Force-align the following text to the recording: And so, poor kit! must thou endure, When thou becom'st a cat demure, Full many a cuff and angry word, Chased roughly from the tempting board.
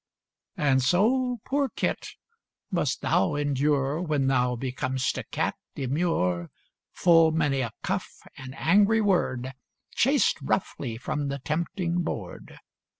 And 0.57 0.81
so, 0.81 1.41
poor 1.45 1.69
kit! 1.69 2.15
must 2.71 3.01
thou 3.03 3.35
endure, 3.35 4.01
When 4.01 4.25
thou 4.25 4.55
becom'st 4.55 5.19
a 5.19 5.23
cat 5.25 5.53
demure, 5.75 6.49
Full 6.91 7.29
many 7.31 7.61
a 7.61 7.69
cuff 7.83 8.09
and 8.35 8.55
angry 8.57 8.99
word, 9.01 9.53
Chased 9.93 10.41
roughly 10.41 10.97
from 10.97 11.27
the 11.27 11.37
tempting 11.37 12.01
board. 12.01 12.57